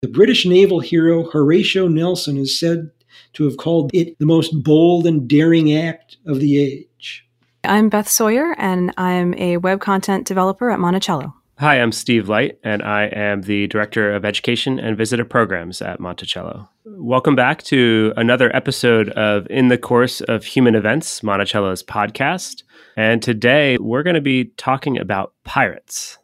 The 0.00 0.06
British 0.06 0.46
naval 0.46 0.78
hero 0.78 1.28
Horatio 1.28 1.88
Nelson 1.88 2.36
is 2.36 2.56
said 2.56 2.92
to 3.32 3.42
have 3.42 3.56
called 3.56 3.90
it 3.92 4.16
the 4.20 4.26
most 4.26 4.62
bold 4.62 5.08
and 5.08 5.26
daring 5.26 5.74
act 5.74 6.18
of 6.24 6.38
the 6.38 6.56
age. 6.56 7.26
I'm 7.64 7.88
Beth 7.88 8.08
Sawyer, 8.08 8.54
and 8.58 8.94
I'm 8.96 9.34
a 9.34 9.56
web 9.56 9.80
content 9.80 10.24
developer 10.24 10.70
at 10.70 10.78
Monticello. 10.78 11.34
Hi, 11.58 11.80
I'm 11.80 11.90
Steve 11.90 12.28
Light, 12.28 12.60
and 12.62 12.80
I 12.80 13.06
am 13.06 13.42
the 13.42 13.66
Director 13.66 14.14
of 14.14 14.24
Education 14.24 14.78
and 14.78 14.96
Visitor 14.96 15.24
Programs 15.24 15.82
at 15.82 15.98
Monticello. 15.98 16.68
Welcome 16.84 17.34
back 17.34 17.64
to 17.64 18.12
another 18.16 18.54
episode 18.54 19.08
of 19.10 19.48
In 19.50 19.66
the 19.66 19.78
Course 19.78 20.20
of 20.20 20.44
Human 20.44 20.76
Events, 20.76 21.24
Monticello's 21.24 21.82
podcast. 21.82 22.62
And 22.96 23.20
today 23.20 23.76
we're 23.78 24.04
going 24.04 24.14
to 24.14 24.20
be 24.20 24.52
talking 24.56 24.96
about 24.96 25.34
pirates. 25.42 26.17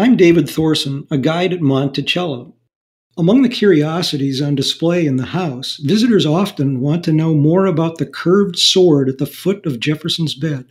I'm 0.00 0.16
David 0.16 0.48
Thorson, 0.48 1.06
a 1.10 1.18
guide 1.18 1.52
at 1.52 1.60
Monticello. 1.60 2.54
Among 3.18 3.42
the 3.42 3.50
curiosities 3.50 4.40
on 4.40 4.54
display 4.54 5.04
in 5.04 5.16
the 5.16 5.26
house, 5.26 5.76
visitors 5.76 6.24
often 6.24 6.80
want 6.80 7.04
to 7.04 7.12
know 7.12 7.34
more 7.34 7.66
about 7.66 7.98
the 7.98 8.06
curved 8.06 8.58
sword 8.58 9.10
at 9.10 9.18
the 9.18 9.26
foot 9.26 9.66
of 9.66 9.78
Jefferson's 9.78 10.34
bed. 10.34 10.64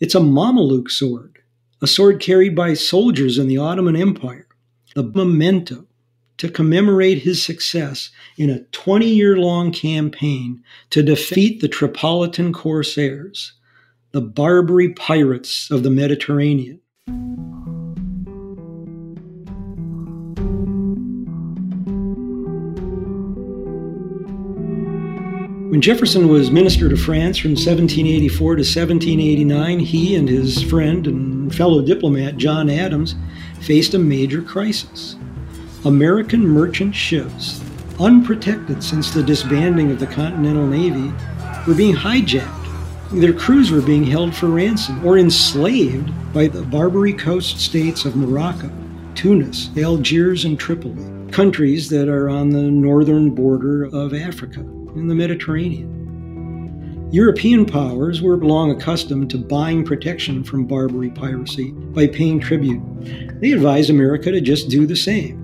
It's 0.00 0.16
a 0.16 0.20
Mameluke 0.20 0.90
sword, 0.90 1.38
a 1.80 1.86
sword 1.86 2.18
carried 2.18 2.56
by 2.56 2.74
soldiers 2.74 3.38
in 3.38 3.46
the 3.46 3.58
Ottoman 3.58 3.94
Empire, 3.94 4.48
a 4.96 5.04
memento 5.04 5.86
to 6.38 6.50
commemorate 6.50 7.18
his 7.18 7.40
success 7.40 8.10
in 8.36 8.50
a 8.50 8.64
20 8.72 9.06
year 9.06 9.36
long 9.36 9.70
campaign 9.70 10.60
to 10.90 11.04
defeat 11.04 11.60
the 11.60 11.68
Tripolitan 11.68 12.52
corsairs, 12.52 13.52
the 14.10 14.20
Barbary 14.20 14.92
pirates 14.92 15.70
of 15.70 15.84
the 15.84 15.90
Mediterranean. 15.90 16.80
When 25.70 25.80
Jefferson 25.80 26.26
was 26.26 26.50
minister 26.50 26.88
to 26.88 26.96
France 26.96 27.38
from 27.38 27.52
1784 27.52 28.56
to 28.56 28.62
1789, 28.62 29.78
he 29.78 30.16
and 30.16 30.28
his 30.28 30.64
friend 30.64 31.06
and 31.06 31.54
fellow 31.54 31.80
diplomat 31.80 32.38
John 32.38 32.68
Adams 32.68 33.14
faced 33.60 33.94
a 33.94 33.98
major 34.00 34.42
crisis. 34.42 35.14
American 35.84 36.44
merchant 36.44 36.92
ships, 36.96 37.62
unprotected 38.00 38.82
since 38.82 39.12
the 39.12 39.22
disbanding 39.22 39.92
of 39.92 40.00
the 40.00 40.08
Continental 40.08 40.66
Navy, 40.66 41.12
were 41.68 41.76
being 41.76 41.94
hijacked. 41.94 42.66
Their 43.12 43.32
crews 43.32 43.70
were 43.70 43.80
being 43.80 44.02
held 44.02 44.34
for 44.34 44.48
ransom 44.48 45.06
or 45.06 45.18
enslaved 45.18 46.10
by 46.32 46.48
the 46.48 46.62
Barbary 46.62 47.12
coast 47.12 47.60
states 47.60 48.04
of 48.04 48.16
Morocco, 48.16 48.72
Tunis, 49.14 49.70
Algiers, 49.78 50.44
and 50.44 50.58
Tripoli, 50.58 51.30
countries 51.30 51.88
that 51.90 52.08
are 52.08 52.28
on 52.28 52.50
the 52.50 52.62
northern 52.62 53.30
border 53.30 53.84
of 53.84 54.12
Africa 54.12 54.66
in 54.94 55.08
the 55.08 55.14
Mediterranean. 55.14 56.00
European 57.12 57.66
powers 57.66 58.22
were 58.22 58.36
long 58.36 58.70
accustomed 58.70 59.30
to 59.30 59.38
buying 59.38 59.84
protection 59.84 60.44
from 60.44 60.64
Barbary 60.64 61.10
piracy 61.10 61.72
by 61.72 62.06
paying 62.06 62.38
tribute. 62.38 62.80
They 63.40 63.50
advised 63.50 63.90
America 63.90 64.30
to 64.30 64.40
just 64.40 64.68
do 64.68 64.86
the 64.86 64.94
same. 64.94 65.40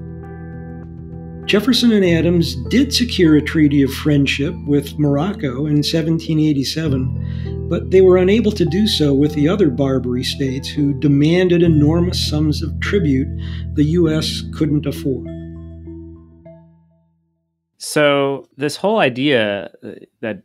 Jefferson 1.46 1.90
and 1.92 2.04
Adams 2.04 2.56
did 2.70 2.94
secure 2.94 3.36
a 3.36 3.42
treaty 3.42 3.82
of 3.82 3.92
friendship 3.92 4.54
with 4.66 4.98
Morocco 4.98 5.66
in 5.66 5.82
1787, 5.82 7.68
but 7.68 7.90
they 7.90 8.00
were 8.00 8.16
unable 8.16 8.52
to 8.52 8.64
do 8.64 8.86
so 8.86 9.12
with 9.12 9.32
the 9.34 9.48
other 9.48 9.68
Barbary 9.68 10.24
states 10.24 10.68
who 10.68 10.94
demanded 10.94 11.62
enormous 11.62 12.28
sums 12.28 12.62
of 12.62 12.78
tribute 12.80 13.28
the 13.74 13.84
U.S. 13.84 14.42
couldn't 14.54 14.86
afford. 14.86 15.35
So, 17.78 18.48
this 18.56 18.76
whole 18.76 18.98
idea 18.98 19.70
uh, 19.84 19.90
that 20.20 20.42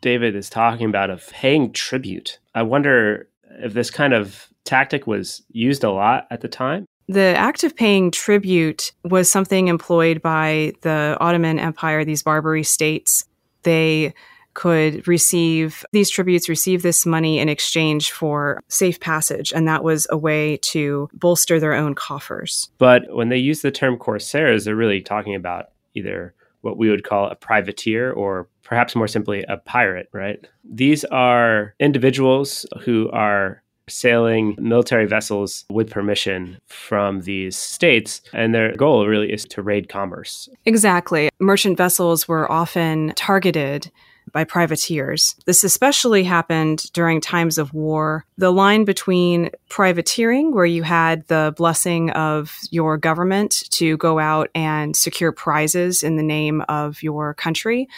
David 0.00 0.36
is 0.36 0.50
talking 0.50 0.86
about 0.86 1.10
of 1.10 1.28
paying 1.30 1.72
tribute, 1.72 2.38
I 2.54 2.62
wonder 2.62 3.28
if 3.50 3.72
this 3.72 3.90
kind 3.90 4.12
of 4.12 4.48
tactic 4.64 5.06
was 5.06 5.42
used 5.50 5.84
a 5.84 5.90
lot 5.90 6.26
at 6.30 6.40
the 6.40 6.48
time. 6.48 6.86
The 7.06 7.36
act 7.36 7.64
of 7.64 7.76
paying 7.76 8.10
tribute 8.10 8.92
was 9.04 9.30
something 9.30 9.68
employed 9.68 10.22
by 10.22 10.72
the 10.80 11.16
Ottoman 11.20 11.58
Empire, 11.58 12.04
these 12.04 12.22
Barbary 12.22 12.62
states. 12.62 13.26
They 13.62 14.14
could 14.54 15.06
receive 15.06 15.84
these 15.92 16.08
tributes, 16.08 16.48
receive 16.48 16.82
this 16.82 17.04
money 17.04 17.40
in 17.40 17.48
exchange 17.48 18.12
for 18.12 18.62
safe 18.68 19.00
passage. 19.00 19.52
And 19.52 19.68
that 19.68 19.84
was 19.84 20.06
a 20.10 20.16
way 20.16 20.58
to 20.62 21.08
bolster 21.12 21.58
their 21.60 21.74
own 21.74 21.94
coffers. 21.94 22.70
But 22.78 23.14
when 23.14 23.28
they 23.28 23.36
use 23.36 23.62
the 23.62 23.72
term 23.72 23.98
corsairs, 23.98 24.64
they're 24.64 24.76
really 24.76 25.02
talking 25.02 25.34
about 25.34 25.70
either 25.94 26.34
what 26.64 26.78
we 26.78 26.88
would 26.88 27.04
call 27.04 27.28
a 27.28 27.34
privateer 27.36 28.10
or 28.12 28.48
perhaps 28.62 28.96
more 28.96 29.08
simply 29.08 29.44
a 29.48 29.58
pirate, 29.58 30.08
right? 30.12 30.46
These 30.64 31.04
are 31.04 31.74
individuals 31.78 32.66
who 32.82 33.10
are 33.10 33.62
sailing 33.86 34.56
military 34.58 35.06
vessels 35.06 35.66
with 35.70 35.90
permission 35.90 36.58
from 36.66 37.20
these 37.20 37.54
states, 37.56 38.22
and 38.32 38.54
their 38.54 38.74
goal 38.76 39.06
really 39.06 39.30
is 39.30 39.44
to 39.44 39.62
raid 39.62 39.90
commerce. 39.90 40.48
Exactly. 40.64 41.28
Merchant 41.38 41.76
vessels 41.76 42.26
were 42.26 42.50
often 42.50 43.12
targeted 43.14 43.90
by 44.34 44.44
privateers. 44.44 45.34
This 45.46 45.64
especially 45.64 46.24
happened 46.24 46.92
during 46.92 47.22
times 47.22 47.56
of 47.56 47.72
war. 47.72 48.26
The 48.36 48.50
line 48.50 48.84
between 48.84 49.48
privateering, 49.70 50.52
where 50.52 50.66
you 50.66 50.82
had 50.82 51.26
the 51.28 51.54
blessing 51.56 52.10
of 52.10 52.58
your 52.70 52.98
government 52.98 53.62
to 53.70 53.96
go 53.96 54.18
out 54.18 54.50
and 54.54 54.94
secure 54.94 55.32
prizes 55.32 56.02
in 56.02 56.16
the 56.16 56.22
name 56.22 56.62
of 56.68 57.02
your 57.02 57.32
country, 57.32 57.88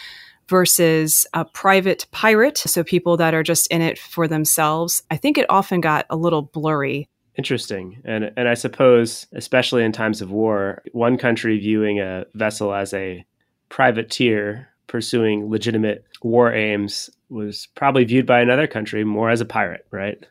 versus 0.47 1.25
a 1.33 1.43
private 1.43 2.05
pirate, 2.11 2.57
so 2.57 2.83
people 2.83 3.17
that 3.17 3.33
are 3.33 3.43
just 3.43 3.67
in 3.67 3.81
it 3.81 3.99
for 3.99 4.29
themselves, 4.29 5.03
I 5.11 5.17
think 5.17 5.37
it 5.37 5.45
often 5.49 5.81
got 5.81 6.05
a 6.09 6.15
little 6.15 6.43
blurry. 6.43 7.09
Interesting. 7.37 8.01
And 8.05 8.31
and 8.37 8.47
I 8.47 8.53
suppose 8.53 9.27
especially 9.33 9.83
in 9.83 9.91
times 9.91 10.21
of 10.21 10.31
war, 10.31 10.83
one 10.93 11.17
country 11.17 11.59
viewing 11.59 11.99
a 11.99 12.25
vessel 12.33 12.73
as 12.73 12.93
a 12.93 13.25
privateer 13.69 14.69
pursuing 14.87 15.49
legitimate 15.49 16.05
war 16.21 16.53
aims 16.53 17.09
was 17.29 17.67
probably 17.75 18.05
viewed 18.05 18.25
by 18.25 18.39
another 18.41 18.67
country 18.67 19.03
more 19.03 19.29
as 19.29 19.41
a 19.41 19.45
pirate, 19.45 19.85
right? 19.91 20.25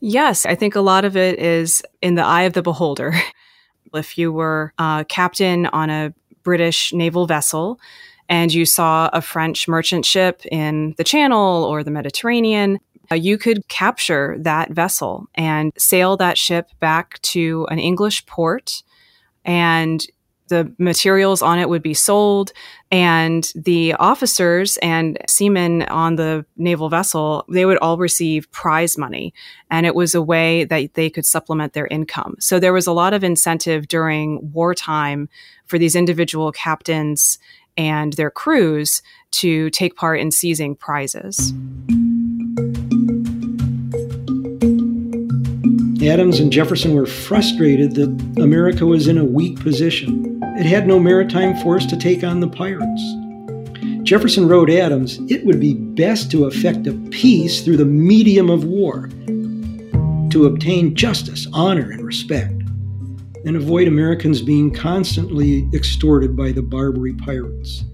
Yes, 0.00 0.46
I 0.46 0.54
think 0.54 0.74
a 0.74 0.80
lot 0.80 1.04
of 1.04 1.16
it 1.16 1.38
is 1.38 1.82
in 2.00 2.14
the 2.14 2.24
eye 2.24 2.42
of 2.42 2.54
the 2.54 2.62
beholder. 2.62 3.14
if 3.94 4.16
you 4.16 4.32
were 4.32 4.72
a 4.78 5.04
captain 5.08 5.66
on 5.66 5.90
a 5.90 6.14
British 6.42 6.92
naval 6.92 7.26
vessel 7.26 7.78
and 8.28 8.52
you 8.52 8.64
saw 8.64 9.10
a 9.12 9.20
French 9.20 9.68
merchant 9.68 10.04
ship 10.04 10.44
in 10.46 10.94
the 10.96 11.04
Channel 11.04 11.64
or 11.64 11.84
the 11.84 11.90
Mediterranean, 11.90 12.78
uh, 13.10 13.14
you 13.14 13.36
could 13.36 13.66
capture 13.68 14.36
that 14.40 14.70
vessel 14.70 15.26
and 15.34 15.72
sail 15.76 16.16
that 16.16 16.38
ship 16.38 16.70
back 16.80 17.20
to 17.22 17.66
an 17.70 17.78
English 17.78 18.24
port 18.26 18.82
and 19.44 20.06
the 20.52 20.70
materials 20.76 21.40
on 21.40 21.58
it 21.58 21.70
would 21.70 21.82
be 21.82 21.94
sold 21.94 22.52
and 22.90 23.54
the 23.56 23.94
officers 23.94 24.76
and 24.82 25.16
seamen 25.26 25.80
on 25.84 26.16
the 26.16 26.44
naval 26.58 26.90
vessel 26.90 27.46
they 27.48 27.64
would 27.64 27.78
all 27.78 27.96
receive 27.96 28.52
prize 28.52 28.98
money 28.98 29.32
and 29.70 29.86
it 29.86 29.94
was 29.94 30.14
a 30.14 30.20
way 30.20 30.64
that 30.64 30.92
they 30.92 31.08
could 31.08 31.24
supplement 31.24 31.72
their 31.72 31.86
income. 31.86 32.36
So 32.38 32.60
there 32.60 32.74
was 32.74 32.86
a 32.86 32.92
lot 32.92 33.14
of 33.14 33.24
incentive 33.24 33.88
during 33.88 34.52
wartime 34.52 35.30
for 35.64 35.78
these 35.78 35.96
individual 35.96 36.52
captains 36.52 37.38
and 37.78 38.12
their 38.12 38.30
crews 38.30 39.00
to 39.30 39.70
take 39.70 39.96
part 39.96 40.20
in 40.20 40.30
seizing 40.30 40.76
prizes 40.76 41.54
Adams 46.02 46.40
and 46.40 46.52
Jefferson 46.52 46.94
were 46.94 47.06
frustrated 47.06 47.94
that 47.94 48.42
America 48.42 48.84
was 48.86 49.08
in 49.08 49.18
a 49.18 49.24
weak 49.24 49.60
position 49.60 50.32
it 50.54 50.66
had 50.66 50.86
no 50.86 51.00
maritime 51.00 51.56
force 51.62 51.86
to 51.86 51.96
take 51.96 52.22
on 52.22 52.40
the 52.40 52.48
pirates. 52.48 53.02
Jefferson 54.02 54.46
wrote 54.46 54.68
Adams, 54.68 55.18
it 55.30 55.46
would 55.46 55.58
be 55.58 55.72
best 55.72 56.30
to 56.30 56.44
effect 56.44 56.86
a 56.86 56.92
peace 57.10 57.62
through 57.62 57.78
the 57.78 57.86
medium 57.86 58.50
of 58.50 58.64
war, 58.64 59.08
to 60.30 60.44
obtain 60.44 60.94
justice, 60.94 61.46
honor, 61.54 61.90
and 61.90 62.04
respect, 62.04 62.52
and 63.46 63.56
avoid 63.56 63.88
Americans 63.88 64.42
being 64.42 64.70
constantly 64.70 65.66
extorted 65.72 66.36
by 66.36 66.52
the 66.52 66.62
Barbary 66.62 67.14
pirates. 67.14 67.84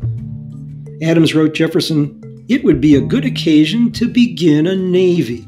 Adams 1.00 1.34
wrote 1.34 1.54
Jefferson, 1.54 2.44
it 2.48 2.64
would 2.64 2.80
be 2.80 2.96
a 2.96 3.00
good 3.00 3.24
occasion 3.24 3.92
to 3.92 4.08
begin 4.08 4.66
a 4.66 4.74
navy. 4.74 5.46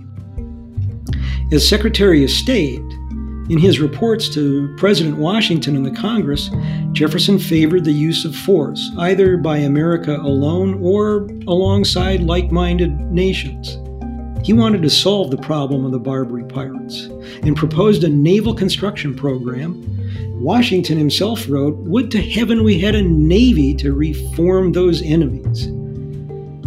As 1.52 1.68
Secretary 1.68 2.22
of 2.22 2.30
State, 2.30 2.80
In 3.48 3.58
his 3.58 3.80
reports 3.80 4.28
to 4.28 4.72
President 4.76 5.16
Washington 5.16 5.74
and 5.74 5.84
the 5.84 6.00
Congress, 6.00 6.48
Jefferson 6.92 7.40
favored 7.40 7.84
the 7.84 7.90
use 7.90 8.24
of 8.24 8.36
force, 8.36 8.88
either 8.98 9.36
by 9.36 9.56
America 9.56 10.14
alone 10.14 10.80
or 10.80 11.26
alongside 11.48 12.20
like 12.20 12.52
minded 12.52 13.00
nations. 13.10 13.78
He 14.46 14.52
wanted 14.52 14.82
to 14.82 14.90
solve 14.90 15.32
the 15.32 15.38
problem 15.38 15.84
of 15.84 15.90
the 15.90 15.98
Barbary 15.98 16.44
pirates 16.44 17.08
and 17.42 17.56
proposed 17.56 18.04
a 18.04 18.08
naval 18.08 18.54
construction 18.54 19.12
program. 19.16 19.84
Washington 20.40 20.96
himself 20.96 21.48
wrote, 21.48 21.76
Would 21.78 22.12
to 22.12 22.22
heaven 22.22 22.62
we 22.62 22.78
had 22.78 22.94
a 22.94 23.02
navy 23.02 23.74
to 23.74 23.92
reform 23.92 24.70
those 24.70 25.02
enemies. 25.02 25.66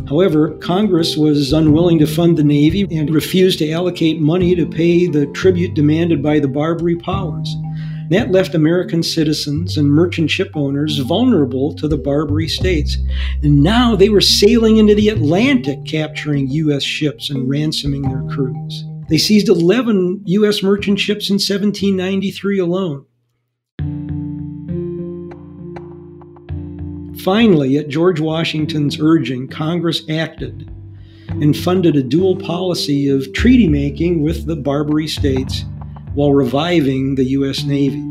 However, 0.07 0.51
Congress 0.57 1.15
was 1.15 1.53
unwilling 1.53 1.99
to 1.99 2.07
fund 2.07 2.37
the 2.37 2.43
Navy 2.43 2.87
and 2.91 3.09
refused 3.09 3.59
to 3.59 3.71
allocate 3.71 4.19
money 4.19 4.53
to 4.55 4.65
pay 4.65 5.07
the 5.07 5.27
tribute 5.27 5.73
demanded 5.73 6.21
by 6.21 6.39
the 6.39 6.47
Barbary 6.47 6.97
powers. 6.97 7.55
That 8.09 8.31
left 8.31 8.53
American 8.53 9.01
citizens 9.01 9.77
and 9.77 9.89
merchant 9.89 10.29
ship 10.29 10.51
owners 10.55 10.97
vulnerable 10.99 11.73
to 11.75 11.87
the 11.87 11.97
Barbary 11.97 12.49
states. 12.49 12.97
And 13.41 13.63
now 13.63 13.95
they 13.95 14.09
were 14.09 14.21
sailing 14.21 14.77
into 14.77 14.93
the 14.93 15.09
Atlantic, 15.09 15.85
capturing 15.85 16.49
U.S. 16.49 16.83
ships 16.83 17.29
and 17.29 17.49
ransoming 17.49 18.01
their 18.01 18.23
crews. 18.35 18.83
They 19.09 19.17
seized 19.17 19.47
11 19.47 20.23
U.S. 20.25 20.61
merchant 20.61 20.99
ships 20.99 21.29
in 21.29 21.35
1793 21.35 22.59
alone. 22.59 23.05
Finally, 27.23 27.77
at 27.77 27.87
George 27.87 28.19
Washington's 28.19 28.99
urging, 28.99 29.47
Congress 29.47 30.01
acted 30.09 30.69
and 31.29 31.55
funded 31.55 31.95
a 31.95 32.03
dual 32.03 32.35
policy 32.35 33.07
of 33.07 33.31
treaty 33.31 33.69
making 33.69 34.21
with 34.21 34.45
the 34.45 34.57
Barbary 34.57 35.07
states 35.07 35.63
while 36.15 36.33
reviving 36.33 37.15
the 37.15 37.23
U.S. 37.23 37.63
Navy. 37.63 38.03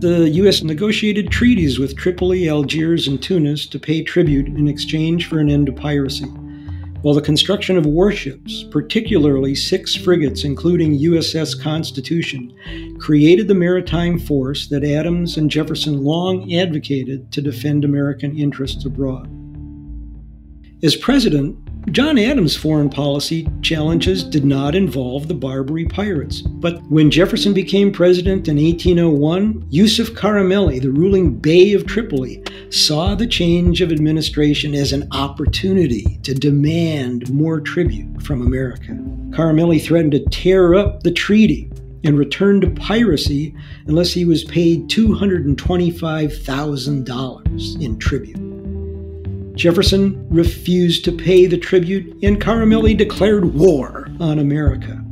The 0.00 0.30
U.S. 0.30 0.64
negotiated 0.64 1.30
treaties 1.30 1.78
with 1.78 1.96
Tripoli, 1.96 2.48
Algiers, 2.48 3.06
and 3.06 3.22
Tunis 3.22 3.66
to 3.66 3.78
pay 3.78 4.02
tribute 4.02 4.48
in 4.48 4.66
exchange 4.66 5.28
for 5.28 5.38
an 5.38 5.48
end 5.48 5.66
to 5.66 5.72
piracy 5.72 6.26
while 7.02 7.14
the 7.14 7.22
construction 7.22 7.78
of 7.78 7.86
warships, 7.86 8.64
particularly 8.70 9.54
six 9.54 9.94
frigates, 9.94 10.44
including 10.44 10.98
USS 10.98 11.60
Constitution, 11.60 12.54
created 12.98 13.48
the 13.48 13.54
maritime 13.54 14.18
force 14.18 14.68
that 14.68 14.84
Adams 14.84 15.36
and 15.38 15.50
Jefferson 15.50 16.04
long 16.04 16.52
advocated 16.52 17.32
to 17.32 17.40
defend 17.40 17.84
American 17.84 18.36
interests 18.38 18.84
abroad. 18.84 19.28
As 20.82 20.96
president, 20.96 21.56
John 21.88 22.18
Adams' 22.18 22.54
foreign 22.54 22.90
policy 22.90 23.48
challenges 23.62 24.22
did 24.22 24.44
not 24.44 24.74
involve 24.74 25.26
the 25.26 25.34
Barbary 25.34 25.86
pirates. 25.86 26.42
But 26.42 26.78
when 26.90 27.10
Jefferson 27.10 27.54
became 27.54 27.90
president 27.90 28.48
in 28.48 28.58
1801, 28.58 29.64
Yusuf 29.70 30.10
Karamanli, 30.10 30.82
the 30.82 30.92
ruling 30.92 31.36
Bey 31.36 31.72
of 31.72 31.86
Tripoli, 31.86 32.42
saw 32.68 33.14
the 33.14 33.26
change 33.26 33.80
of 33.80 33.90
administration 33.90 34.74
as 34.74 34.92
an 34.92 35.08
opportunity 35.10 36.18
to 36.22 36.34
demand 36.34 37.32
more 37.32 37.60
tribute 37.60 38.22
from 38.22 38.46
America. 38.46 38.92
Karamanli 39.30 39.82
threatened 39.82 40.12
to 40.12 40.22
tear 40.26 40.74
up 40.74 41.02
the 41.02 41.10
treaty 41.10 41.70
and 42.04 42.18
return 42.18 42.60
to 42.60 42.68
piracy 42.70 43.54
unless 43.86 44.12
he 44.12 44.26
was 44.26 44.44
paid 44.44 44.86
$225,000 44.88 47.82
in 47.82 47.98
tribute. 47.98 48.49
Jefferson 49.54 50.26
refused 50.30 51.04
to 51.04 51.12
pay 51.12 51.46
the 51.46 51.58
tribute, 51.58 52.16
and 52.22 52.40
Karamanli 52.40 52.96
declared 52.96 53.54
war 53.54 54.08
on 54.20 54.38
America. 54.38 55.04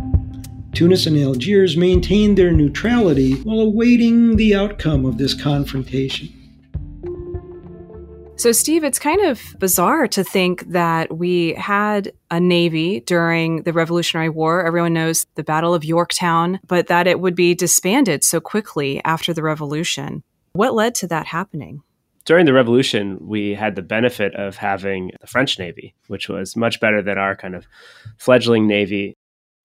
Tunis 0.73 1.07
and 1.07 1.19
Algiers 1.19 1.77
maintained 1.77 2.39
their 2.39 2.53
neutrality 2.53 3.35
while 3.43 3.61
awaiting 3.61 4.37
the 4.37 4.55
outcome 4.55 5.05
of 5.05 5.19
this 5.19 5.35
confrontation. 5.35 6.33
So, 8.37 8.53
Steve, 8.53 8.85
it's 8.85 9.01
kind 9.01 9.21
of 9.23 9.43
bizarre 9.59 10.07
to 10.07 10.23
think 10.23 10.69
that 10.69 11.19
we 11.19 11.55
had 11.55 12.13
a 12.31 12.39
Navy 12.39 13.01
during 13.01 13.65
the 13.65 13.73
Revolutionary 13.73 14.29
War. 14.29 14.65
Everyone 14.65 14.93
knows 14.93 15.27
the 15.35 15.43
Battle 15.43 15.75
of 15.75 15.85
Yorktown, 15.85 16.61
but 16.65 16.87
that 16.87 17.09
it 17.09 17.19
would 17.19 17.35
be 17.35 17.57
disbanded 17.57 18.23
so 18.23 18.41
quickly 18.41 19.03
after 19.05 19.35
the 19.35 19.43
Revolution. 19.43 20.23
What 20.53 20.75
led 20.75 20.95
to 20.97 21.09
that 21.09 21.27
happening? 21.27 21.83
During 22.29 22.45
the 22.45 22.53
revolution, 22.53 23.17
we 23.23 23.55
had 23.55 23.75
the 23.75 23.81
benefit 23.81 24.35
of 24.35 24.55
having 24.55 25.11
the 25.19 25.27
French 25.27 25.59
Navy, 25.59 25.95
which 26.09 26.29
was 26.29 26.57
much 26.57 26.79
better 26.79 27.01
than 27.01 27.17
our 27.17 27.35
kind 27.35 27.55
of 27.55 27.67
fledgling 28.19 28.69
Navy. 28.69 29.17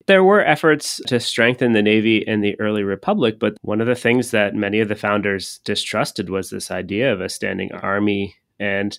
There 0.06 0.24
were 0.24 0.42
efforts 0.42 0.98
to 1.08 1.20
strengthen 1.20 1.72
the 1.72 1.82
Navy 1.82 2.24
in 2.26 2.40
the 2.40 2.58
early 2.58 2.82
Republic, 2.82 3.38
but 3.38 3.58
one 3.60 3.82
of 3.82 3.86
the 3.86 3.94
things 3.94 4.30
that 4.30 4.54
many 4.54 4.80
of 4.80 4.88
the 4.88 4.96
founders 4.96 5.60
distrusted 5.66 6.30
was 6.30 6.48
this 6.48 6.70
idea 6.70 7.12
of 7.12 7.20
a 7.20 7.28
standing 7.28 7.70
army. 7.72 8.36
And 8.58 8.98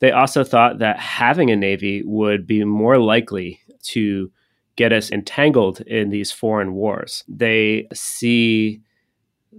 they 0.00 0.10
also 0.10 0.42
thought 0.42 0.80
that 0.80 0.98
having 0.98 1.48
a 1.52 1.56
Navy 1.56 2.02
would 2.04 2.44
be 2.44 2.64
more 2.64 2.98
likely 2.98 3.60
to 3.82 4.32
get 4.74 4.92
us 4.92 5.12
entangled 5.12 5.80
in 5.82 6.10
these 6.10 6.32
foreign 6.32 6.74
wars. 6.74 7.22
They 7.28 7.86
see 7.94 8.80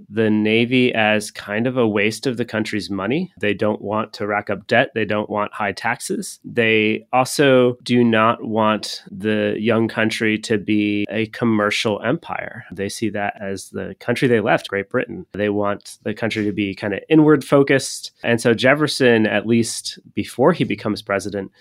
the 0.09 0.29
Navy 0.29 0.93
as 0.93 1.31
kind 1.31 1.67
of 1.67 1.77
a 1.77 1.87
waste 1.87 2.27
of 2.27 2.37
the 2.37 2.45
country's 2.45 2.89
money. 2.89 3.31
They 3.39 3.53
don't 3.53 3.81
want 3.81 4.13
to 4.13 4.27
rack 4.27 4.49
up 4.49 4.67
debt. 4.67 4.91
They 4.93 5.05
don't 5.05 5.29
want 5.29 5.53
high 5.53 5.71
taxes. 5.71 6.39
They 6.43 7.07
also 7.13 7.77
do 7.83 8.03
not 8.03 8.43
want 8.43 9.03
the 9.11 9.55
young 9.59 9.87
country 9.87 10.37
to 10.39 10.57
be 10.57 11.05
a 11.09 11.27
commercial 11.27 12.01
empire. 12.01 12.65
They 12.71 12.89
see 12.89 13.09
that 13.09 13.35
as 13.41 13.69
the 13.69 13.95
country 13.99 14.27
they 14.27 14.39
left, 14.39 14.67
Great 14.67 14.89
Britain. 14.89 15.25
They 15.33 15.49
want 15.49 15.97
the 16.03 16.13
country 16.13 16.45
to 16.45 16.51
be 16.51 16.75
kind 16.75 16.93
of 16.93 17.01
inward 17.09 17.43
focused. 17.43 18.11
And 18.23 18.41
so 18.41 18.53
Jefferson, 18.53 19.25
at 19.25 19.47
least 19.47 19.99
before 20.13 20.53
he 20.53 20.63
becomes 20.63 21.01
president, 21.01 21.51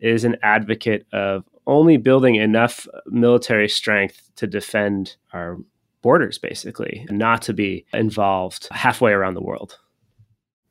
is 0.00 0.24
an 0.24 0.36
advocate 0.42 1.06
of 1.12 1.44
only 1.66 1.96
building 1.96 2.34
enough 2.34 2.88
military 3.06 3.68
strength 3.68 4.30
to 4.34 4.46
defend 4.48 5.16
our 5.32 5.58
borders, 6.02 6.38
basically, 6.38 7.06
not 7.10 7.42
to 7.42 7.52
be 7.52 7.86
involved 7.92 8.68
halfway 8.70 9.12
around 9.12 9.34
the 9.34 9.42
world. 9.42 9.78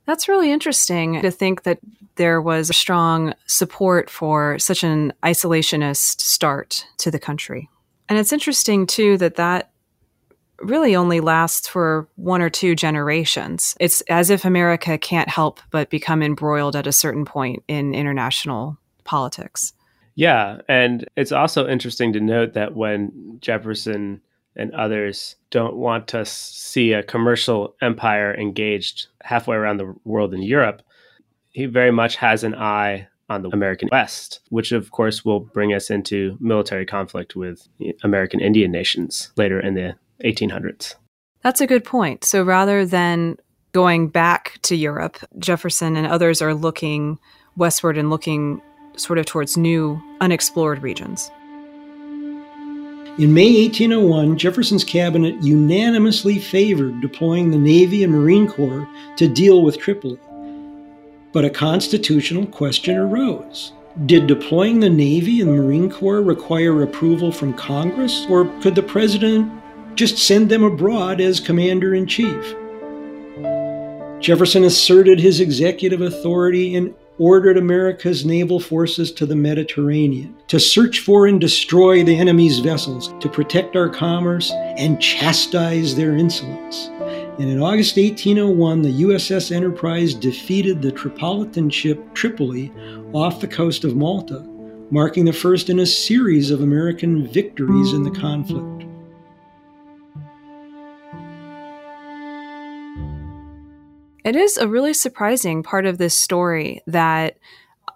That's 0.06 0.28
really 0.28 0.51
interesting 0.51 1.22
to 1.22 1.31
think 1.31 1.63
that 1.63 1.80
there 2.16 2.42
was 2.42 2.69
a 2.69 2.74
strong 2.74 3.33
support 3.45 4.10
for 4.10 4.60
such 4.60 4.83
an 4.83 5.13
isolationist 5.24 6.19
start 6.19 6.86
to 6.98 7.12
the 7.12 7.19
country. 7.19 7.69
And 8.10 8.19
it's 8.19 8.33
interesting, 8.33 8.86
too, 8.86 9.18
that 9.19 9.36
that 9.36 9.72
really 10.60 10.95
only 10.95 11.22
lasts 11.22 11.68
for 11.68 12.07
one 12.16 12.42
or 12.42 12.50
two 12.50 12.75
generations. 12.75 13.75
It's 13.80 14.01
as 14.01 14.30
if 14.30 14.45
America 14.45 14.98
can't 14.98 15.30
help 15.30 15.60
but 15.72 15.89
become 15.89 16.21
embroiled 16.21 16.76
at 16.76 16.88
a 16.88 16.92
certain 16.92 17.26
point 17.26 17.64
in 17.68 17.95
international 17.95 18.78
politics. 19.04 19.73
Yeah. 20.16 20.59
And 20.68 21.07
it's 21.16 21.31
also 21.31 21.68
interesting 21.68 22.14
to 22.14 22.19
note 22.19 22.54
that 22.54 22.76
when 22.76 23.38
Jefferson 23.40 24.21
and 24.55 24.73
others 24.73 25.35
don't 25.49 25.75
want 25.75 26.07
to 26.09 26.25
see 26.25 26.93
a 26.93 27.03
commercial 27.03 27.75
empire 27.81 28.33
engaged 28.33 29.07
halfway 29.23 29.55
around 29.55 29.77
the 29.77 29.95
world 30.03 30.33
in 30.33 30.41
Europe, 30.41 30.81
he 31.51 31.65
very 31.65 31.91
much 31.91 32.15
has 32.17 32.43
an 32.43 32.55
eye 32.55 33.07
on 33.29 33.43
the 33.43 33.49
American 33.49 33.87
West, 33.91 34.41
which 34.49 34.71
of 34.71 34.91
course 34.91 35.23
will 35.23 35.39
bring 35.39 35.73
us 35.73 35.89
into 35.89 36.37
military 36.39 36.85
conflict 36.85 37.35
with 37.35 37.67
American 38.03 38.41
Indian 38.41 38.71
nations 38.71 39.31
later 39.37 39.59
in 39.59 39.73
the 39.73 39.95
1800s. 40.23 40.95
That's 41.41 41.61
a 41.61 41.67
good 41.67 41.83
point. 41.83 42.23
So 42.23 42.43
rather 42.43 42.85
than 42.85 43.37
going 43.71 44.09
back 44.09 44.59
to 44.63 44.75
Europe, 44.75 45.17
Jefferson 45.39 45.95
and 45.95 46.05
others 46.05 46.41
are 46.41 46.53
looking 46.53 47.19
westward 47.55 47.97
and 47.97 48.09
looking 48.09 48.61
sort 48.97 49.17
of 49.17 49.25
towards 49.25 49.57
new 49.57 50.01
unexplored 50.19 50.83
regions. 50.83 51.31
In 53.19 53.33
May 53.33 53.63
1801, 53.63 54.37
Jefferson's 54.37 54.85
cabinet 54.85 55.35
unanimously 55.44 56.39
favored 56.39 57.01
deploying 57.01 57.51
the 57.51 57.57
Navy 57.57 58.03
and 58.03 58.13
Marine 58.13 58.47
Corps 58.47 58.87
to 59.18 59.27
deal 59.27 59.63
with 59.63 59.77
Tripoli. 59.77 60.18
But 61.33 61.44
a 61.44 61.49
constitutional 61.49 62.45
question 62.45 62.97
arose. 62.97 63.73
Did 64.06 64.27
deploying 64.27 64.80
the 64.80 64.89
Navy 64.89 65.41
and 65.41 65.51
Marine 65.51 65.91
Corps 65.91 66.21
require 66.21 66.83
approval 66.83 67.33
from 67.33 67.53
Congress, 67.53 68.25
or 68.30 68.45
could 68.61 68.75
the 68.75 68.83
President 68.83 69.51
just 69.95 70.18
send 70.18 70.49
them 70.49 70.63
abroad 70.63 71.19
as 71.19 71.41
Commander 71.41 71.94
in 71.94 72.07
Chief? 72.07 72.56
Jefferson 74.21 74.63
asserted 74.63 75.19
his 75.19 75.41
executive 75.41 75.99
authority 75.99 76.75
and 76.75 76.94
ordered 77.21 77.56
America's 77.56 78.25
naval 78.25 78.59
forces 78.59 79.11
to 79.11 79.28
the 79.28 79.35
Mediterranean 79.35 80.35
to 80.47 80.59
search 80.59 81.01
for 81.01 81.28
and 81.28 81.40
destroy 81.40 82.04
the 82.04 82.18
enemy's 82.18 82.57
vessels, 82.57 83.13
to 83.19 83.30
protect 83.30 83.75
our 83.75 83.87
commerce 83.87 84.49
and 84.75 84.99
chastise 84.99 85.95
their 85.95 86.18
insolence. 86.18 86.87
And 87.37 87.47
in 87.47 87.61
August 87.61 87.95
1801, 87.95 88.81
the 88.81 89.04
USS 89.04 89.51
Enterprise 89.51 90.16
defeated 90.16 90.81
the 90.81 90.92
Tripolitan 90.92 91.71
ship 91.71 92.01
Tripoli 92.16 92.73
off 93.13 93.40
the 93.40 93.47
coast 93.47 93.83
of 93.83 93.95
Malta, 93.95 94.44
marking 94.90 95.25
the 95.25 95.31
first 95.31 95.69
in 95.69 95.78
a 95.78 95.85
series 95.85 96.49
of 96.49 96.63
American 96.63 97.28
victories 97.28 97.94
in 97.94 98.01
the 98.01 98.09
conflict. 98.09 98.91
It 104.23 104.35
is 104.35 104.57
a 104.57 104.68
really 104.68 104.94
surprising 104.94 105.63
part 105.63 105.85
of 105.85 105.97
this 105.97 106.16
story 106.16 106.81
that 106.87 107.37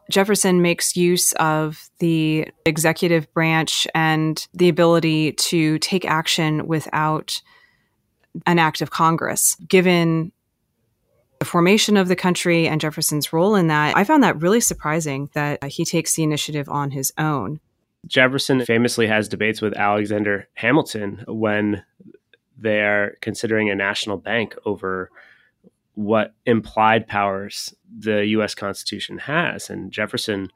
Jefferson 0.09 0.61
makes 0.61 0.95
use 0.95 1.33
of 1.33 1.89
the 1.99 2.47
executive 2.65 3.31
branch 3.33 3.87
and 3.93 4.47
the 4.53 4.69
ability 4.69 5.33
to 5.33 5.79
take 5.79 6.05
action 6.05 6.67
without 6.67 7.41
an 8.45 8.59
act 8.59 8.81
of 8.81 8.91
Congress. 8.91 9.55
Given 9.67 10.31
the 11.39 11.45
formation 11.45 11.97
of 11.97 12.07
the 12.07 12.15
country 12.15 12.67
and 12.67 12.81
Jefferson's 12.81 13.33
role 13.33 13.55
in 13.55 13.67
that, 13.67 13.95
I 13.97 14.03
found 14.03 14.23
that 14.23 14.41
really 14.41 14.59
surprising 14.59 15.29
that 15.33 15.63
he 15.63 15.85
takes 15.85 16.15
the 16.15 16.23
initiative 16.23 16.69
on 16.69 16.91
his 16.91 17.11
own. 17.17 17.59
Jefferson 18.07 18.63
famously 18.65 19.07
has 19.07 19.27
debates 19.27 19.61
with 19.61 19.75
Alexander 19.75 20.47
Hamilton 20.53 21.23
when 21.27 21.83
they're 22.57 23.17
considering 23.21 23.69
a 23.69 23.75
national 23.75 24.17
bank 24.17 24.55
over 24.65 25.09
what 25.95 26.33
implied 26.45 27.07
powers 27.07 27.73
the 27.97 28.25
US 28.27 28.53
Constitution 28.53 29.17
has. 29.17 29.69
And 29.69 29.91
Jefferson 29.91 30.49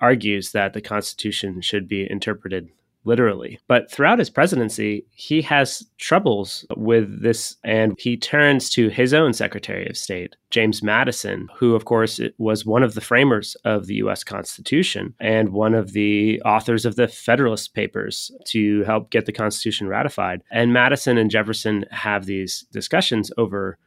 argues 0.00 0.52
that 0.52 0.72
the 0.72 0.80
Constitution 0.80 1.60
should 1.60 1.86
be 1.86 2.10
interpreted 2.10 2.68
literally. 3.04 3.58
But 3.66 3.90
throughout 3.90 4.18
his 4.18 4.30
presidency, 4.30 5.04
he 5.10 5.42
has 5.42 5.84
troubles 5.98 6.64
with 6.76 7.22
this, 7.22 7.56
and 7.64 7.98
he 7.98 8.16
turns 8.16 8.70
to 8.70 8.88
his 8.88 9.12
own 9.12 9.32
Secretary 9.32 9.88
of 9.88 9.96
State, 9.96 10.36
James 10.50 10.82
Madison, 10.82 11.48
who, 11.56 11.74
of 11.74 11.84
course, 11.84 12.20
was 12.38 12.64
one 12.64 12.82
of 12.82 12.94
the 12.94 13.00
framers 13.00 13.56
of 13.64 13.86
the 13.86 13.96
U.S. 13.96 14.22
Constitution 14.22 15.14
and 15.20 15.50
one 15.50 15.74
of 15.74 15.92
the 15.92 16.40
authors 16.42 16.84
of 16.84 16.96
the 16.96 17.08
Federalist 17.08 17.74
Papers 17.74 18.30
to 18.46 18.84
help 18.84 19.10
get 19.10 19.26
the 19.26 19.32
Constitution 19.32 19.88
ratified. 19.88 20.42
And 20.50 20.72
Madison 20.72 21.18
and 21.18 21.30
Jefferson 21.30 21.84
have 21.90 22.26
these 22.26 22.66
discussions 22.72 23.32
over 23.36 23.78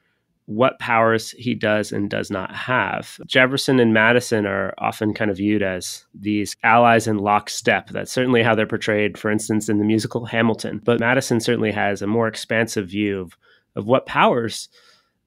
what 0.46 0.78
powers 0.80 1.32
he 1.32 1.56
does 1.56 1.92
and 1.92 2.10
does 2.10 2.30
not 2.30 2.54
have. 2.54 3.18
Jefferson 3.26 3.80
and 3.80 3.94
Madison 3.94 4.46
are 4.46 4.74
often 4.78 5.14
kind 5.14 5.32
of 5.32 5.38
viewed 5.38 5.64
as 5.64 6.06
these 6.14 6.56
allies 6.64 7.08
in 7.08 7.18
lockstep. 7.18 7.90
That's 7.90 8.12
certainly 8.12 8.44
how 8.44 8.54
they're 8.54 8.68
portrayed, 8.68 9.18
for 9.18 9.32
instance, 9.32 9.70
in 9.70 9.80
the 9.80 9.86
musical 9.86 10.26
Hamilton. 10.26 10.82
But 10.84 11.00
Madison 11.00 11.40
certainly 11.40 11.72
has 11.72 12.02
a 12.02 12.08
more 12.08 12.28
expansive 12.28 12.90
view 12.90 13.22
of, 13.22 13.38
of 13.76 13.88
what 13.88 14.06
powers 14.06 14.70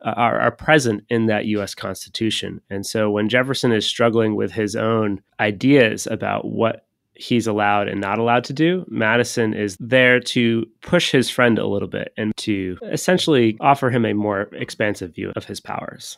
uh, 0.04 0.10
are, 0.10 0.38
are 0.38 0.52
present 0.52 1.04
in 1.08 1.26
that 1.26 1.46
US 1.46 1.74
Constitution. 1.74 2.60
And 2.70 2.86
so 2.86 3.10
when 3.10 3.28
Jefferson 3.28 3.72
is 3.72 3.84
struggling 3.86 4.36
with 4.36 4.52
his 4.52 4.76
own 4.76 5.20
ideas 5.40 6.06
about 6.06 6.44
what 6.44 6.84
he's 7.18 7.46
allowed 7.46 7.88
and 7.88 8.00
not 8.00 8.18
allowed 8.18 8.44
to 8.44 8.52
do. 8.52 8.84
Madison 8.88 9.52
is 9.52 9.76
there 9.80 10.20
to 10.20 10.64
push 10.82 11.10
his 11.10 11.28
friend 11.28 11.58
a 11.58 11.66
little 11.66 11.88
bit 11.88 12.12
and 12.16 12.34
to 12.36 12.78
essentially 12.84 13.56
offer 13.60 13.90
him 13.90 14.06
a 14.06 14.14
more 14.14 14.42
expansive 14.52 15.14
view 15.14 15.32
of 15.36 15.44
his 15.44 15.60
powers. 15.60 16.16